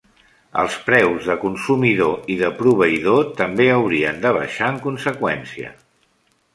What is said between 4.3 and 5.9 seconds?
baixar en conseqüència.